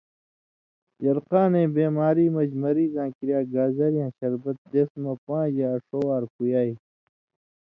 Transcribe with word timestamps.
یرقان 1.05 1.53
بیماری 1.75 2.25
مژ 2.35 2.49
مریضاں 2.63 3.09
کریا 3.15 3.39
گازریاں 3.53 4.09
شربت 4.17 4.57
دیس 4.71 4.89
مہ 5.01 5.13
پاݩژ 5.25 5.51
یا 5.61 5.71
ݜو 5.87 5.99
وار 6.07 6.23
پویائ 6.33 6.71